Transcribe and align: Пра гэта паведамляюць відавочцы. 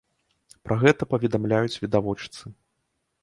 Пра 0.69 0.77
гэта 0.83 1.07
паведамляюць 1.11 1.79
відавочцы. 1.83 2.43